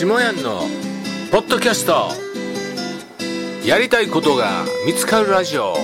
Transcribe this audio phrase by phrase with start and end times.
[0.00, 0.62] 下屋の
[1.30, 2.08] ポッドキャスト。
[3.66, 5.74] やりたいことが見つかるラジオ。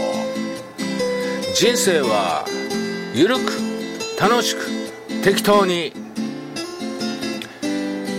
[1.54, 2.46] 人生は
[3.12, 3.52] ゆるく
[4.18, 5.92] 楽しく適当に。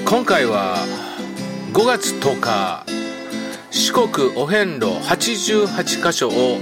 [0.05, 0.77] 今回は
[1.73, 2.85] 5月10日
[3.71, 6.59] 四国お遍路88カ所を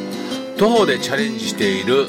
[0.58, 2.08] 徒歩でチャレンジしている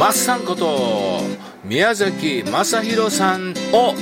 [0.00, 1.20] マッサンこと
[1.62, 3.94] 宮崎正弘さんを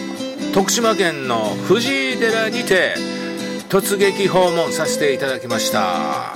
[0.52, 2.94] 徳島県の藤井寺にて
[3.70, 6.34] 突撃訪問させていただきました。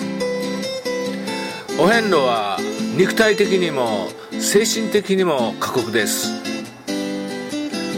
[1.78, 2.58] お遍路は
[2.96, 4.08] 肉体的にも
[4.40, 6.32] 精神的にも過酷です。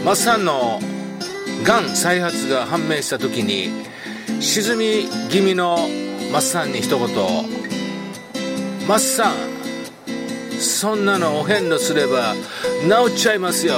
[0.03, 0.81] マッサンの
[1.63, 3.69] がん再発が判明した時に
[4.41, 5.77] 沈み気味の
[6.33, 6.99] マッサンに一言
[8.89, 9.33] 「マッサン
[10.59, 12.35] そんなのお遍路すれば
[13.07, 13.75] 治っちゃいますよ」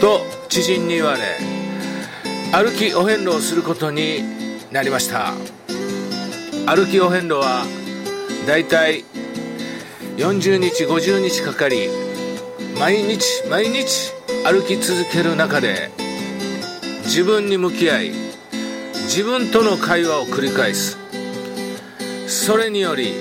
[0.00, 1.38] と知人に言われ
[2.52, 4.22] 歩きお遍路をすることに
[4.70, 5.34] なりました。
[6.66, 7.64] 歩きお遍路は
[8.46, 9.04] だいたい
[10.16, 11.88] 40日50日かかり
[12.78, 14.12] 毎日毎日
[14.44, 15.90] 歩き続ける中で
[17.04, 18.10] 自分に向き合い
[19.04, 20.98] 自分との会話を繰り返す。
[22.26, 23.14] それにより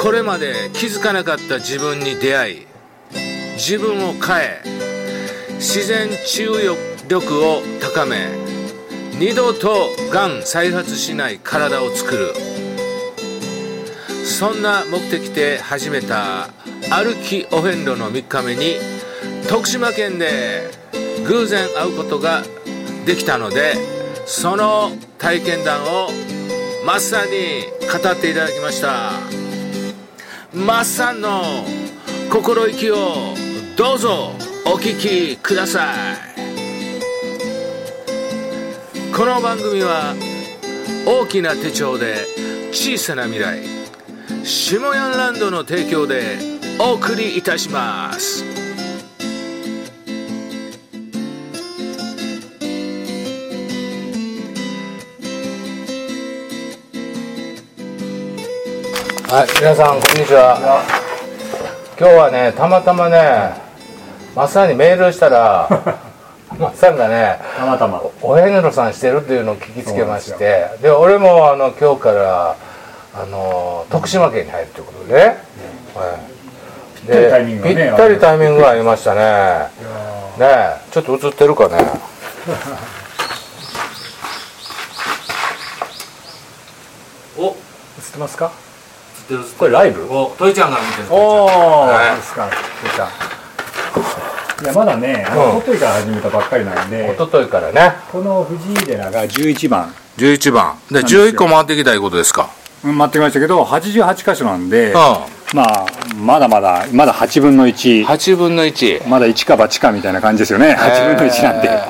[0.00, 2.66] これまで気づかなかった自分に出会い
[3.54, 4.75] 自分を変え
[5.58, 6.76] 自然治癒
[7.08, 8.28] 力を高め
[9.18, 12.34] 二度とがん再発しない体を作る。
[14.24, 16.48] そんな目的で始めた
[16.90, 18.74] 歩きお遍路の3日目に
[19.48, 20.68] 徳島県で
[21.26, 22.42] 偶然会うことが
[23.06, 23.74] できたので
[24.26, 26.08] その体験談を
[26.84, 29.12] マッサンに語っていただきました。
[30.52, 31.42] マッサンの
[32.30, 33.34] 心意気を
[33.76, 34.35] どうぞ。
[34.68, 36.36] お聞きください。
[39.16, 40.16] この番組は
[41.06, 42.16] 大きな手帳で
[42.72, 43.60] 小さな未来
[44.44, 46.36] 下ヤンランドの提供で
[46.80, 48.44] お送りいたします。
[59.28, 60.84] はい皆さんこんにちは。
[61.98, 63.65] 今日はねたまたまね
[64.36, 65.68] まさにメールしたら
[66.58, 68.00] まさんがねたまたま。
[68.22, 72.54] お遍路さんしてるっていうのを聞きつけましてで俺もあの今日から
[73.14, 75.20] あの徳島県に入るということでね、
[75.94, 76.18] はい。
[77.00, 79.20] ぴったりタイミングがねぴったりタイミングがありましたね。
[79.20, 79.70] ね
[80.40, 81.78] えちょっと映ってるかね。
[87.38, 87.46] お。
[87.48, 87.54] 映っ
[88.12, 88.50] てますか？
[89.30, 90.06] 映ってるこれライブ？
[90.14, 91.06] おトイちゃんが見てる。
[91.10, 91.46] おお、
[91.86, 92.16] はい。
[92.16, 92.48] ですか
[92.84, 93.08] 出た
[94.62, 95.56] いやまだねあの、うん。
[95.58, 97.92] おとといから始めたばっかりなんで一昨日からね。
[98.10, 99.92] この藤井寺が11番。
[100.16, 100.78] 11番。
[100.90, 101.20] でですよ。
[101.26, 102.48] 11個回ってきたいうことですか？
[102.84, 105.86] うん待ってきましたけど88箇所なんで、うまあ
[106.18, 110.76] まだまだまだ8分の1ん8分の1まだ1か8かみたいな感じですよね。
[110.78, 111.80] 8分の1なんで、へ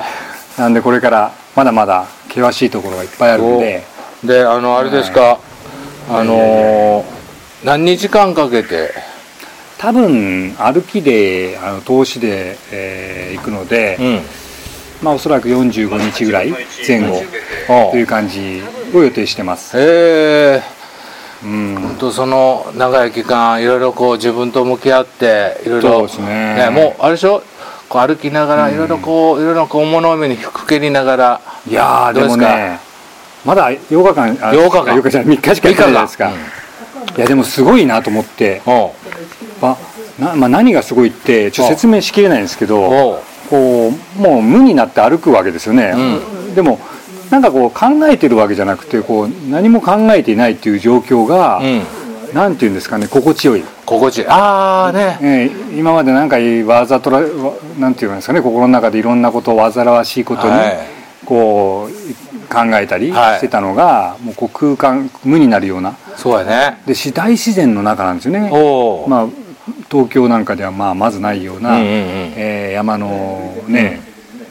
[0.57, 3.83] なんでこれからまだまだ険しいところがいっぱいあるんで。
[4.23, 5.39] であのあれですか、
[6.09, 7.03] あのー
[7.63, 8.91] 何日間かけて
[9.77, 14.21] 多分歩きであの投資で、えー行くので、うん。
[15.03, 16.51] まあおそらく45日ぐらい
[16.87, 17.21] 前後
[17.91, 18.63] という感じ
[18.95, 19.77] を予定してます。
[19.77, 20.61] へえ
[21.43, 26.69] うん、とその長い期間いろいろこう自分と向き合っていろいろそうですね。
[26.71, 27.43] もうあれでしょ？
[27.87, 32.47] こう歩きながらいろいろこういろいろこう物目にふけりながらいやどうですか？
[32.47, 32.79] もね
[33.45, 34.95] まだ8日間あ8日間。
[34.95, 36.31] 8日じゃない3日しかやってないじゃないですか、
[37.17, 38.63] いやでもすごいなと思って、
[39.61, 39.77] まあ
[40.21, 45.93] なまあ、何がすごいってちょっと説明しきれないんですけどこうもう無になって歩くわけですよね、
[46.55, 46.79] でも
[47.29, 51.83] なんかこう考えてるわけじゃなくてこう何も考えていないっていう状況が、うん。
[52.33, 54.25] なんていうんですかね心地よい、心地いい。
[54.27, 55.17] ああね。
[55.21, 60.77] えー今までなんかわざとらわなんていうんですかね心の中でいろんなことを煩わしいことに、はい。
[61.25, 63.37] こう考えたりはい。
[63.37, 65.95] してたのが、もうこう空間無になるような。
[66.17, 66.81] そうやね。
[66.85, 68.49] でし大自然の中なんですよね。
[69.07, 69.27] まあ、
[69.89, 71.93] 東京なんかではまあまずないような、うんうんうん。
[72.35, 74.01] えー山のね、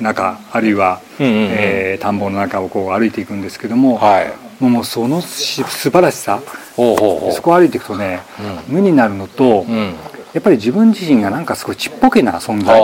[0.00, 1.48] 中あるいは、うんうんうん。
[1.50, 4.32] えー田んぼの中をこう歩いていくんですけども、はい。
[4.62, 6.40] もうそのし素晴らしさ
[6.76, 7.32] ほうほうほう。
[7.32, 8.20] そこを歩いていくとね、
[8.68, 9.94] 無になるのと、うん。
[10.32, 12.78] やっぱり自分自身がなんかすごいちっぽけな存在、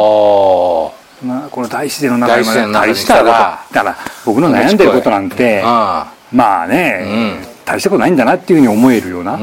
[1.23, 7.65] まあ、この大自然の中大自然の中に大したらだから僕の悩んでることなんてあまあね、うん。
[7.65, 9.43] 大したことないんだなっていうふうに思えるような、あうん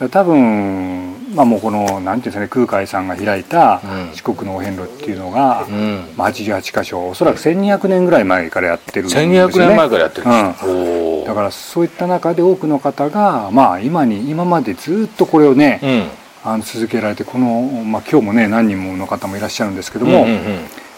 [0.00, 0.08] うん。
[0.08, 0.99] 多分
[1.34, 4.14] まあもうこのなんていうんですかね空海さんが開いたうん。
[4.14, 6.08] 四国のお遍路っていうのが、うん。
[6.16, 9.44] まあ、88箇所おそらく1200年ぐらい前からやってるんですよね。
[9.44, 11.24] 1200年前からやってるんうん。
[11.24, 16.20] だからそういった中で多くの方がまあ今に今までずっとこれをね、うん。
[16.42, 20.40] あの続けられてこの、まあ、今日もね何人もの方もいらっしゃるんですけども、うんうんうん。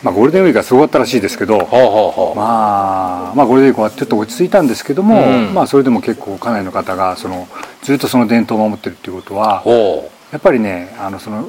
[0.02, 5.54] まあ、ゴールデンウィークがすごかったらしいですけど、ほうほうほうまあ、まあゴールデンウィークはちょっと落ち着いたんですけども、うん。
[5.54, 7.48] まあそれでも結構かなりの方がその
[7.82, 11.48] ずっとその伝統を守ってるっていうことはほやっぱりねあのその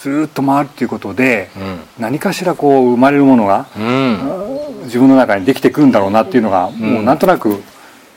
[0.00, 1.80] ずっと回るっていうことでううん。
[1.98, 4.48] 何かしらこう生まれるものがうん。
[4.84, 6.74] 自分の中にできてくるんだろうなっていうのが、ん。
[6.74, 7.62] もうなんとなく、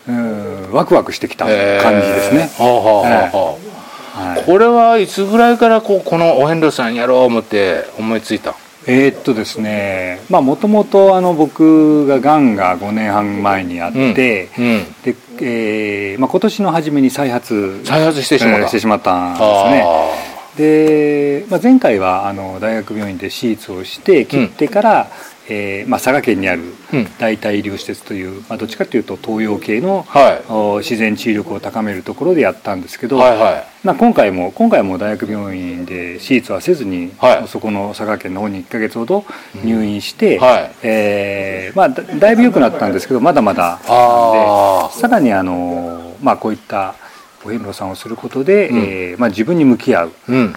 [0.08, 2.50] うん、ワクワクしてきた感じですね。
[4.46, 8.56] これはいつぐらいからこうこのお遍路さんやろう思って思いついた？
[8.88, 18.60] えーっとですねまあもともとあの僕ががんが5年半前にあって、うんでえーまあ、今年の初めに再発再発してしまった。
[18.60, 19.84] えーしてしまったんですね。
[19.86, 25.12] あで、まあ、前回はあの大学病院で手術をして切ってから、
[25.52, 26.62] えーまあ、佐賀県にある
[26.94, 27.08] うん。
[27.20, 30.44] 代替医療施設という、まあ、どっちかというと東洋系の、はい。
[30.50, 33.64] お自然治癒力を高めるところでやったんですけど、はいはい。
[33.84, 37.48] まあ、今回も今回も大学病院で手術はせずに、はい。
[37.48, 39.26] そこの佐賀県の方に1ヶ月ほど
[39.64, 40.72] 入院して、はい。
[40.84, 43.80] えーまあ、だだいぶ良くなったんですけどまだまだ。
[43.88, 46.96] あでさらにあの、まあ、こういった
[47.44, 48.78] お遍路さんをすることで、うん。
[48.78, 50.12] えーまあ、自分に向き合う。
[50.30, 50.56] うん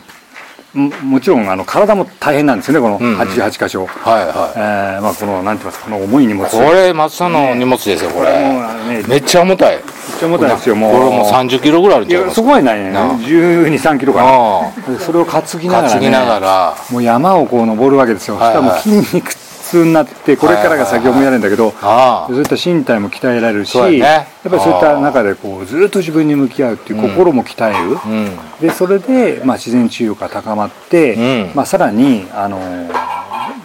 [0.75, 3.21] ももちろんあの体も大変なんですよねこのうんうん。
[3.21, 6.47] 88箇所、はいはえーまあ、このなんて言いますかこの重い荷物。
[6.47, 9.79] いこれ松さんの荷物ですよここれねめっめっちゃ重たい。
[10.19, 10.93] ちゃ重たいですよもう。
[10.93, 12.35] これもう30キロぐらいあるんちゃいます？
[12.37, 12.91] そこはないね。
[12.93, 13.15] なあ。
[13.15, 16.77] 1 2 3キロかあなでそれを担ぎながら、ね、担ぎながら。
[16.91, 18.81] もう山をこう登るわけですよ、はいはい。
[18.81, 19.35] そしたらもう筋肉
[19.75, 23.99] 痛になってこれからが先を見られるんだけど、あそういった身体も鍛えられるし、ね。
[23.99, 28.39] やっぱりそういった中でこうずっと自分に向き合うっていう心も鍛える、あうん。
[28.61, 31.53] でそれで、まあ、自然治癒が高まって、うん。
[31.55, 32.59] まあ、さらにあの、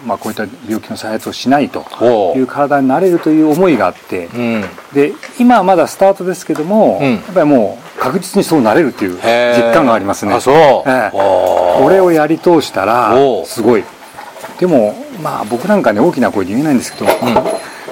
[0.04, 4.64] まあ、こういった病気の再発をしないとおいう体になれるという思いがあって、うん。
[4.92, 7.12] で今はまだスタートですけども、うん。
[7.12, 10.34] やっぱりもう確実にそうなれるっていう実感がありますね。
[10.34, 10.54] あそう。
[10.86, 13.14] えこれをやり通したら
[13.44, 13.84] すごい
[14.60, 17.06] でもまあ僕なんかね大きな声で言えないんですけど、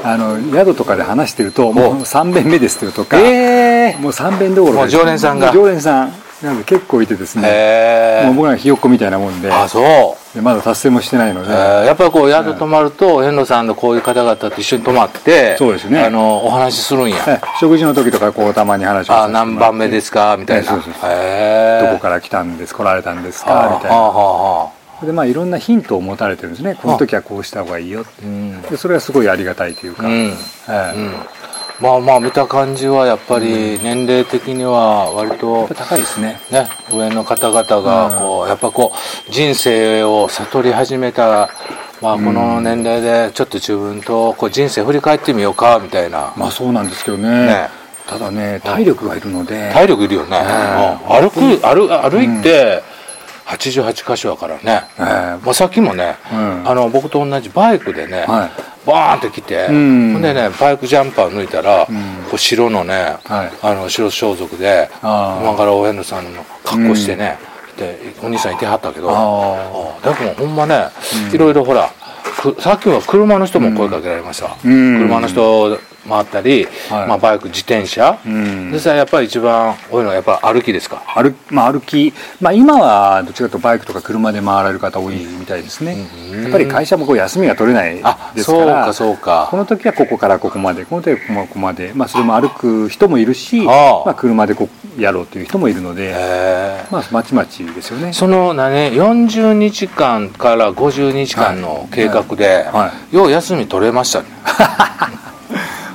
[0.04, 5.52] あの宿とかで話してるともう3遍目ですとか、ええもう3遍どころかもう常連さんが。
[5.52, 6.12] 常連さん
[6.42, 10.34] なんで結構いてですねへえもう僕らがひよっこみたいなもんであそう。
[10.36, 11.84] でまだ達成もしてないので、えー。
[11.84, 16.00] やっぱりこう宿泊まると遠路さんのこういう方々と一緒に泊まってそうですね。
[16.00, 17.16] あのお話しするんや。
[17.26, 20.62] え食事の時とかこうたまに話をさあ何番目ですかみたいな。
[20.62, 21.90] えそうそうそう。
[21.90, 23.96] どこから来たんです来られたんですはあかみたいな。
[23.96, 26.74] はあはあでまあいろんなヒントを持たれてるんですね。
[26.74, 28.22] この時はこうした方がいいよって。
[28.24, 28.62] うん。
[28.62, 30.12] でそれはすごいありがたいというか、うん。
[30.12, 30.34] え
[30.68, 30.92] え。
[30.96, 31.12] うん。
[31.80, 36.40] まあまあ見た感じはやっぱり年齢的には割と高いですね。
[36.50, 38.92] ね上の方々がこうやっぱこ
[39.28, 41.48] う人生を悟り始めた
[42.02, 46.32] まあこの年齢でちょっと自分とこう人生振り返ってみようかみたいな。
[46.36, 47.46] まあそうなんですけどね。
[47.46, 47.68] ね。
[48.08, 49.70] ただね体力がいるので。
[49.72, 51.22] 体力いるよね、うん。
[51.22, 52.82] 歩く歩歩いて
[53.48, 55.44] 88箇所やからね、ええ。
[55.44, 56.68] まあ、さっきもね、うん。
[56.68, 58.50] あの僕と同じバイクでね、はい。
[58.86, 60.12] バーンって来て、うん。
[60.12, 61.86] ほんでねバイクジャンパー抜いたら、ん。
[61.86, 61.92] こ
[62.34, 63.50] う白のね、はい。
[63.62, 67.38] あの白装束で今からお遍路さんの格好してね、
[67.78, 69.14] でお兄さんいてはったけどあ
[70.04, 70.14] あ。
[70.14, 70.88] でもほんまね、
[71.32, 71.90] いろいろほら
[72.42, 74.98] くさっきは車の人も声かけられました、うん。
[74.98, 77.08] 車の人回ったり、はい。
[77.08, 78.72] まあ、バイク自転車、うん。
[78.72, 81.02] でさやっぱり一番多いのはやっぱ歩きですか？
[81.06, 85.96] 歩,、まあ、歩き、まあ、今はどっちかというとバイクとか車で回られる方多いみたいですね、
[86.32, 88.44] うんやっぱり会社もこう休みが取れないですあから。
[88.44, 89.48] そうかそうか。
[89.50, 94.02] この時はここからここまでこの時はここまで、まあ、それも歩く人もいるしああ。
[94.06, 96.14] まあ、車でこうやろうという人もいるので、
[96.90, 98.12] まあ、まちまちですよね。
[98.12, 104.26] その何40日間から50日間の計画で、はよう休み取れましたね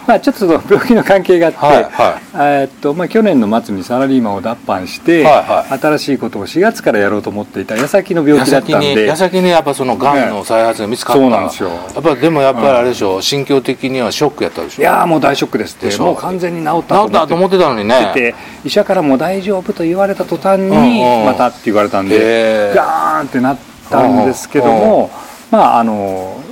[0.07, 5.33] まあ、ちょっとその病気の関係があって、はいはえーっとまあ、去年の末にサラリーマンを脱藩して、はい
[5.71, 11.69] は新しいことを4月からやろうと思っていた矢先の病矢気だったんで矢先にやっぱそのがんの再発が見つかった、そうなんですよ。
[11.69, 15.95] やっぱでもやっぱりあれでしょ、心境的にはショックやったでしょいやーもう大ショックですって。
[15.97, 18.11] もう完全に治った治ったと思ってたのにね。
[18.13, 21.25] て医者からも大丈夫と言われた途端にうんうん。
[21.25, 22.75] またって言われたんへでー。
[22.75, 23.57] ガーンってなっ
[23.89, 25.11] たんですけども
[25.51, 26.42] まああの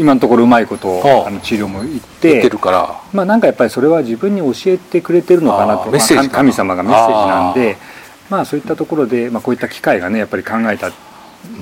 [0.00, 3.00] 今のところうまいことうんあの治療も行っててるから。
[3.12, 5.90] まあなんかやっぱりそれは自分に教えてくれてるのかなあと
[6.30, 7.76] 神様がメッセージなんで
[8.30, 10.90] まあそういったところでまあこういった機会がねやっぱり考えた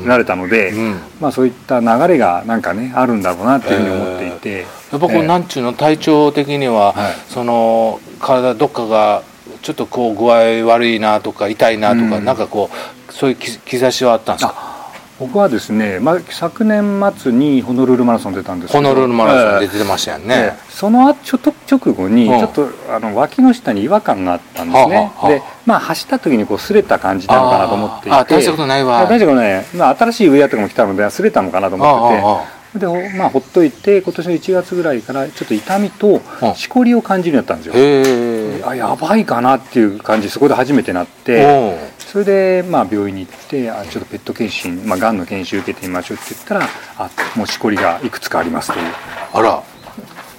[0.06, 1.00] られたのでうん。
[1.20, 4.60] まあそういった流れがなんかねあるんだろうなっていうふうに思っていて。
[4.92, 7.14] やっぱこう、ええなんちゅうの体調的には、はい。
[7.28, 9.22] その体どっかが
[9.62, 12.24] ちょっとこう具合悪いなとか痛いなとか、うん。
[12.24, 12.70] なんかこ
[13.08, 14.77] うそういう兆しはあったんですか？
[15.18, 28.16] 僕はですね、まあ、昨年末にホノルルマラソン出たんですけどホノルルマラソンで出てましたよね、えー、そのちょ直後にちょっとあの脇の下に違和感があったんですね、はあはあ、でまあ走った時にこう擦れた感じなのかなと思っていて。
[28.16, 29.06] あ大したことないわ。
[29.06, 36.20] 大したことない、まあ、新しいウェアとかも来たので擦れたのかなと思ってて、はあはあでまあほっといて今年の1月ぐらいからちょっと痛みと
[36.54, 38.68] しこりを感じるようになったんですよ。
[38.68, 46.66] あやばいかなっていう感じそこで初めてなってそれでまあ病院に行ってあちょっとペット検診、まあ、がんの検診受けてみましょうって言ったら
[46.98, 48.86] あもうしこりがいくつかありますという。
[49.32, 49.62] あら。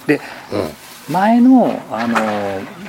[0.06, 0.20] で、
[0.52, 2.16] うん、前のあの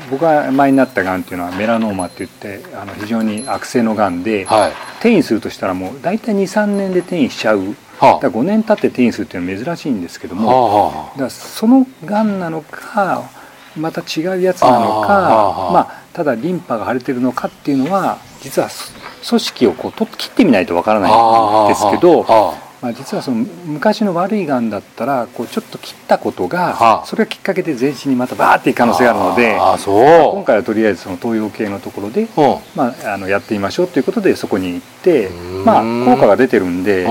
[0.09, 13.29] 僕が前になったがんっていうのはメラノーマって言ってあの非常に悪性のがんで、はい、転移するとしたらもう大体23年で転移しちゃうだから5年経って転移するっていうのは珍しいんですけども、だからそのがんなのか
[13.77, 18.69] また違うやつなのか、まあ、ただリンパが腫れてるのかっていうのは実は
[19.27, 22.23] 組織をこう切ってみないとわからないんですけど、
[22.81, 32.27] まあ、実はその昔の悪いがんだったらこうちょっと切ったことがそれがきっかけで全身にまたバーっていく可能性があるので今回はとりあえずその東洋系のところで、
[32.75, 35.29] まあ、あのやってみましょうということでそこに行って、
[35.65, 37.07] まあ、効果が出てるんで。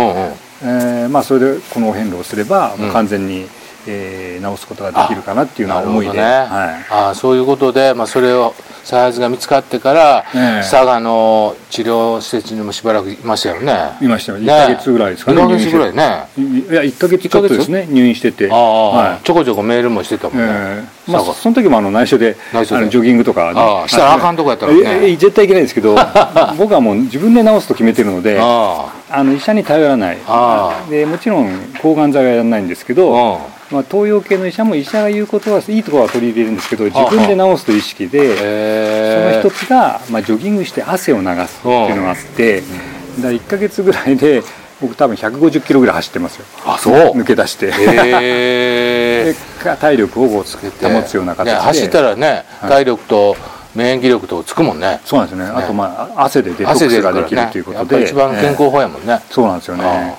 [0.62, 3.47] えーまあ、それでこのお遍路をすれば、もう完全に、
[3.87, 6.21] えー、治すことができるかなっていうような思いで、ね。
[6.21, 13.75] はい、あそういうことで、まあ、それを再発が見つかってから、えー、佐賀の治療施設にもしばらくいましたよね。
[14.00, 14.38] いましたよ。
[14.38, 16.02] 1か月ぐらいですかね1か月ぐらいね。
[16.70, 18.50] いや1か月ちょっとですね入院してて。
[18.50, 22.88] あ、はい、ちょこちょこメールもしてたもんね、えー、まあ、その時もあの内緒で内緒で。
[22.88, 25.96] ジョギングとか、ね、あしたらあかんとこやったらね、えー、絶対いけないんですけど
[26.58, 30.18] 僕はもう自分で治すと決めてるのであの医者に頼らない。
[30.88, 42.62] でもちろん抗がん剤はやらないんですけどまあ、東洋系の医者も医者が言うことはいいところは取り入れるんですけど自分で治すという意識でその一つが、まあ、ジョギングして汗を流すっていうのがあって
[43.20, 44.42] だ1か月ぐらいで
[44.80, 46.46] 僕多分150キロぐらい走ってますよ。
[46.64, 46.94] あそう。
[47.14, 47.66] 抜け出して。
[47.76, 49.34] で
[49.78, 50.54] 体力を保つ
[51.14, 53.36] ような形で、走ったらね体力と
[53.74, 55.00] 免疫力とつくもんね。
[55.04, 60.16] そうなんですよね、ね、あとまあ汗でデトックスができるということで、ね、一番健康法やもんね、そうなんですよね。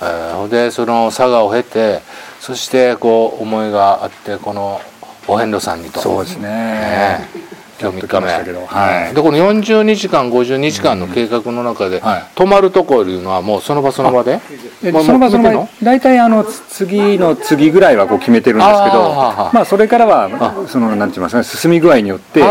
[0.00, 2.00] えー、でその佐賀を経て
[2.40, 4.80] そしてこう思いがあってこの
[5.26, 6.00] お遍路さんにと。
[6.00, 6.48] そうですね。
[6.48, 7.47] ね
[7.80, 8.26] 今日3日目、
[8.66, 12.02] はい、でこの40日間50日間の計画の中で、
[12.34, 14.40] 泊まるところいうのはもうその場その場で？
[14.80, 22.42] その場その場で大体あの次の次ぐらいはこう決めてるんですけどまあそれからはそのなんて言いますか進み具合によって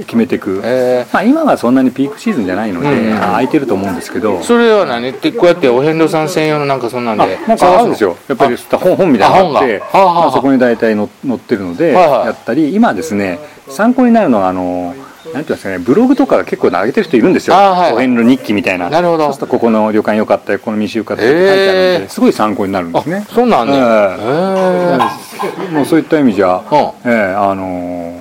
[0.00, 4.42] 決めていく、えー、まあ、今はそんなにピークシーズンじゃないので、空いてると思うんですけど。
[4.42, 5.10] それは何？
[5.10, 7.38] ってこうやってお遍路さん専用のなんかそんなんで？
[7.46, 8.16] なんかあるんですよ。
[8.28, 18.88] やっぱり本本みたいなのがあってまあ、そこに大体載ってるのでやったり今ですね参考になるのはあのなんていうんですかねブログとか結構上げてる人いるんですよ、はい、お遍路日記みたいな。
[18.88, 19.24] なるほど。
[19.26, 23.26] そうするとここの旅館よかったよこの道よかったよって書いてあるんで、すごい参考になるんですね。
[23.28, 26.62] そうなんね、えー、もうそういった意味じゃ、
[27.04, 28.18] えー、あの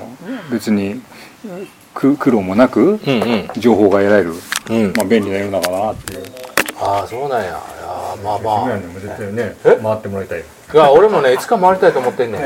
[0.51, 1.01] 別に
[1.93, 2.99] 苦労もなく
[3.57, 4.33] 情報が得られる、
[4.69, 6.23] うん、まあ、便利な世の中だなっていう。
[6.81, 7.45] ああそうなんや。
[7.45, 7.59] いや
[8.23, 8.77] まあまあ。
[8.77, 10.43] ね回ってもらいたいい
[10.77, 12.41] や俺もねいつか回りたいと思ってんねん、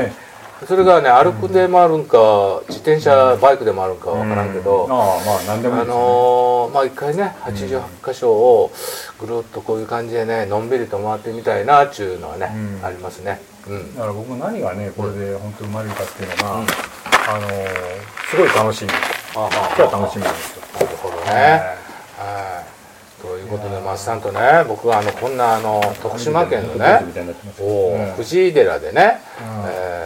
[0.66, 4.88] それがね歩くで回るんか自転車バイクで回るんか分からんけど、あ
[5.26, 8.70] まあ何でもいいあのまあ一回ね88箇所を
[9.18, 12.50] ぐるっとこういう感じでねのんびりと回ってみたいなっちゅうのはね、
[12.82, 16.66] ありますね、うん、だから僕何がねこれで本当生まれるかっていうのが、あの
[18.30, 18.90] すごい楽しみ。
[19.34, 21.76] 今日は楽しみですなるほどね、
[22.16, 23.20] はい。
[23.20, 27.00] ということで松さんとね僕はあのこんなあの徳島県のね
[28.16, 29.18] 藤井寺でね、
[29.66, 30.03] えー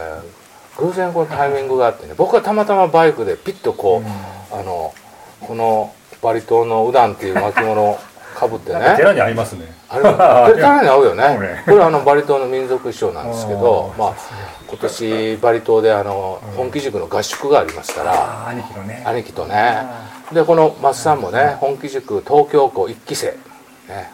[0.79, 4.93] 偶然このタイミングがあってね僕はたまたまバイクでピッとこう、あの
[5.41, 7.97] このバリ島のウダンっていう巻物を
[8.35, 8.93] かぶってね。
[8.95, 9.65] 寺に合いますね。
[9.89, 10.03] あれ
[10.55, 11.63] 寺に合うよね。
[11.65, 14.13] これはあのバリ島の民族衣装なんですけどまあ
[14.67, 18.47] 今年バリ島であの本気塾の合宿がありますから
[19.05, 19.85] 兄貴とね。
[20.31, 23.35] でこの松さんもね本気塾東京校1期生
[23.89, 24.11] ね、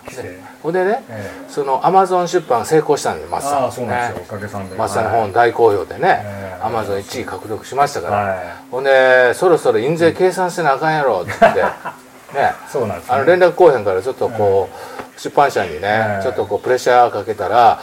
[0.64, 4.26] ほんでね、ええ、そのアマゾン出版成功したんで松さんそうなんですよ。
[4.28, 4.76] おかげさんで。
[4.76, 8.38] 松さんの本大好評でね、アマゾン1位獲得しましたから、はい、
[8.72, 12.54] ほんでそろそろ印税計算せなあかんやろって言ってね。
[12.72, 17.80] そうなんです、ね、あの連絡来へんからちょっとこう、出版社にね、ちょっとこうプレッシャーかけたら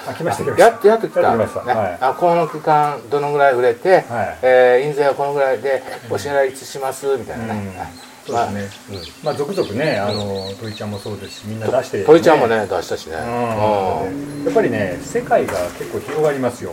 [0.57, 1.37] やっとやっと来た。
[1.37, 7.93] ね、あこの期間どのぐらい売れて、はい、えー、印税はこのぐらいでお支払いいつしますみたいなね、
[8.27, 16.73] そうですね、まあ、続々ねあのトイちゃんもそうですしみんな出して、トイちゃんもね出したしね、やっぱりね世界が結構広がりますよ、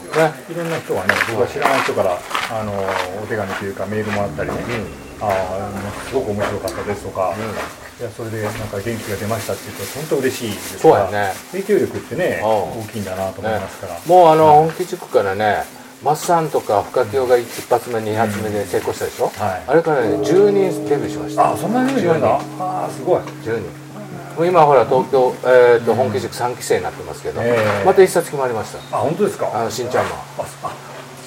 [0.50, 2.18] いろんな人がね僕は知らない人から
[2.52, 2.74] あの
[3.24, 4.58] お手紙というかメールもらったりね、
[5.20, 5.72] うん、ああ
[6.08, 21.52] すごく面白かったですとか、うん、いやそれでなんか元気が出ましたって言うと本当嬉しいですからね、影響力ってね大きいんだなと思いますから、ね、もうあの、本気塾からねマッサンとか深清が一発目二発目で成功したでしょ、うんはい、あれからね10人デビューしました。
[21.52, 22.40] あそんなにあ
[22.88, 23.22] あすごい。
[23.44, 28.98] 10人今ほら東京、えーと、本気塾3期生になってますけど、えー、また一冊決まりました。
[28.98, 29.52] あ本当ですか？
[29.54, 30.16] あの新ちゃんも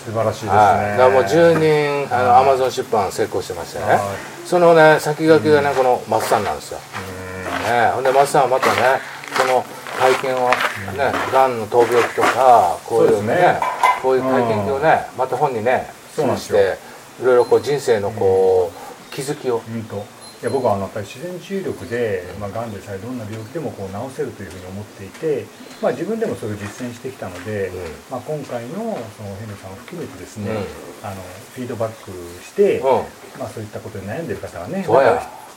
[0.02, 4.00] 素晴らしいですね、はい、だからもう10人あのアマゾン出版成功してましたね。
[4.46, 8.98] そのね先駆けがねこの松さんなんですよ、ね、ほんで松さんはまたね
[9.36, 9.62] その
[10.00, 11.60] 体験をねがん。
[11.60, 13.60] の闘病期とかこういうね、ね、
[14.02, 16.76] こういう体験をねまた本にねして
[17.22, 19.84] いろいろこう人生のこう気づきを、うん
[20.42, 25.46] いや僕はあのやっぱり自然治癒力で、まあ、がんでさえどんな病気でもこう治せるというふうに思っていて、
[25.80, 27.74] まあ、自分でもそれを実践してきたので、うん、
[28.10, 31.22] まあ、今回のそのヘンさんを含めてですね、うん、あの
[31.54, 32.10] フィードバック
[32.42, 32.86] して、うん、
[33.38, 34.84] まあ、そういったことに悩んでる方はね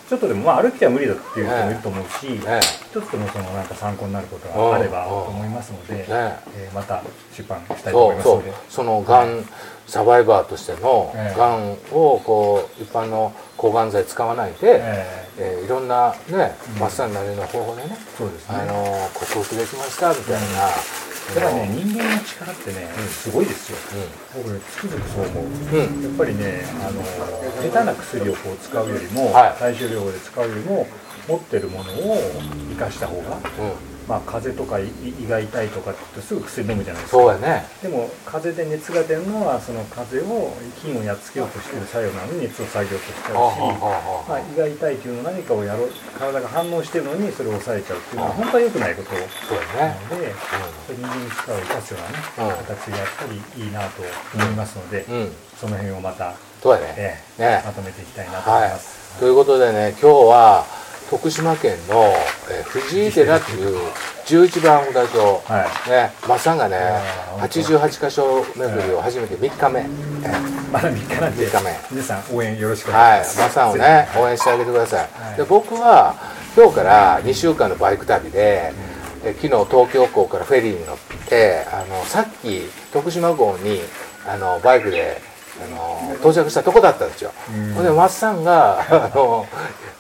[0.08, 2.60] ちょっとでも、まあ、歩きは無理だっていう人もいると思うし、ね、
[2.92, 6.70] 一つでもそのなんか参考になることがあればと思いますので、ねえ。
[6.72, 7.02] ー、また
[7.36, 8.54] 出版したいと思いますので。
[8.70, 9.44] そのがん、
[9.88, 18.58] サバイバーとしてのがんをこう一般の抗がん剤使わないで、えー、えー、いろんなねマッサージなりの方法でね,、そうですね。
[18.58, 20.38] あの克服できましたみたいな。
[20.38, 23.78] だからね人間の力ってね、すごいですよ、
[24.38, 27.02] うん、僕つくづくそう思う、うん、やっぱりねあの
[27.72, 30.88] 下手な薬をこう使うよりも、はい、対症療法で使うよりも
[31.28, 32.18] 持ってるものを
[32.70, 37.18] 生かした方が、うんまあ、風邪とか胃が痛いとかってすぐ薬飲むじゃないですか。
[37.18, 37.66] そうやね。
[37.82, 43.60] でも風邪で熱が出るのはその風邪を菌をやっつけようとしている作用なのに熱を下げようとしちゃうし、
[44.30, 49.12] まあ、胃が痛いというのは何かをやろう体が反応してるのにそれを抑えちゃうっていうのは本当は良くないこと。
[49.16, 50.34] なので、
[50.90, 54.04] 人間の力を生かすような、ね、形がやっぱりいいなと
[54.36, 56.36] 思いますので、うん、その辺をまたね、
[56.98, 57.64] えー、ね。
[57.66, 59.14] まとめていきたいなと思います。
[59.14, 62.14] はい、ということでね今日は徳島県の、
[62.50, 63.78] えー、藤井寺っていう
[64.26, 66.78] 11番札所、はい、ね、マッサンがね、
[67.38, 69.88] 88箇所巡りを初めて3日目、
[70.72, 71.48] まだ3日なんで。
[71.48, 71.78] 3日目。
[71.92, 76.16] 皆さん応援よろしくお願いします、はい、マッサンをね応援してあげてください、はい、で僕は
[76.56, 78.74] 今日から2週間のバイク旅で、
[79.22, 80.98] うん、え昨日東京港からフェリーに乗っ
[81.30, 83.82] てあのさっき徳島港に
[84.28, 85.22] あのバイクで
[85.64, 85.68] あ
[86.10, 87.84] の到着したとこだったんですよ、ほ、うん。
[87.84, 89.46] でマッサンがあの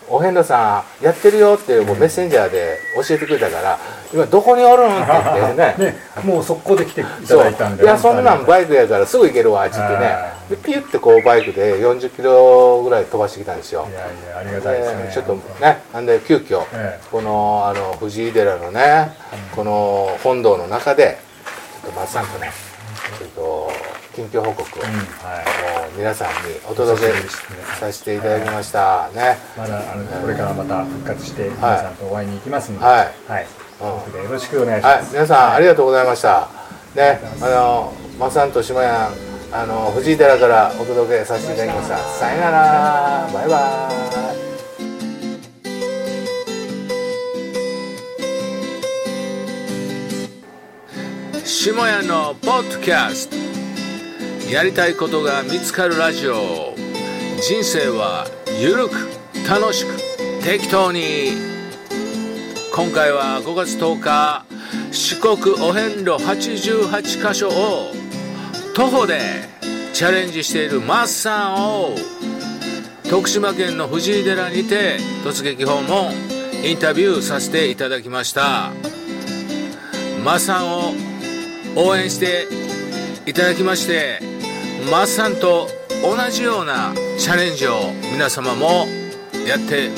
[0.10, 3.80] お遍路さんやってるよってもうメッセンジャーで教えてくれたから
[4.14, 5.76] 今どこにおるんって言ってね。
[5.92, 10.36] ねもう速攻で来ていただいたんでいやそんなんバイクやからすぐ行けるわっつってね。
[10.50, 13.88] でピュッてこうバイクで40キロぐらい飛ばしてきたんですよ。
[13.90, 15.12] いやいやありがたいですね。
[15.14, 17.00] ちょっとねなんで急遽、え。
[17.12, 19.12] このあの藤井寺のね、
[19.56, 21.18] この本堂の中で
[21.84, 22.52] ちょっと松さんとね
[23.20, 23.72] ちょっと
[24.16, 26.34] 近況報告を、うんはい、もう皆さんに
[26.70, 27.12] お届け
[27.78, 29.36] させていただきました、ね。
[29.58, 33.12] まだあのこれからまた復活して皆さんとお会いに行きますので、はい。
[33.28, 33.48] はい。
[33.82, 33.84] う
[34.22, 36.48] ん、よろしくお願いします、はい、皆さんありがとうございました。
[36.96, 37.20] ね。
[37.42, 39.10] あのマサンと島屋
[39.52, 41.98] あの藤井寺からお届けさせていただきました。
[41.98, 43.30] さよなら。
[43.34, 43.90] バイバ
[51.44, 51.46] イ。
[51.46, 53.55] 下屋のポッドキャスト
[54.50, 56.76] やりたいことが見つかるラジオ。
[57.42, 58.28] 人生は
[58.60, 58.94] ゆるく
[59.50, 59.98] 楽しく
[60.44, 61.32] 適当に。
[62.74, 64.46] 今回は5月10日
[64.92, 67.92] 四国お遍路88箇所を
[68.76, 69.20] 徒歩で
[69.94, 71.96] チャレンジしているマッサンを
[73.10, 76.12] 徳島県の藤井寺にて突撃訪問
[76.64, 78.72] インタビューさせていただきました。
[80.24, 80.94] マッサンを
[81.76, 82.48] 応援して
[83.26, 84.35] いただきまして
[84.92, 85.68] マッサンと
[86.02, 88.86] 同じようなチャレンジを皆様も
[89.48, 89.90] やって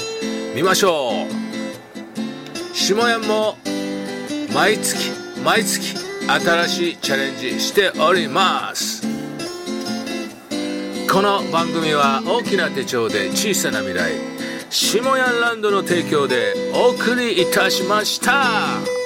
[0.55, 2.75] みましょう。
[2.75, 3.57] 下山も
[4.53, 5.11] 毎月
[5.43, 9.05] 毎月新しいチャレンジしております。
[11.11, 14.11] この番組は大きな手帳で小さな未来。
[14.69, 18.96] 下屋ランドの提供でお送りいたしました。